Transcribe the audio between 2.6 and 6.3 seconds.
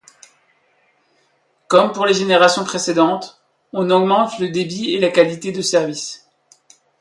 précédentes, on augmente le débit et la qualité de service.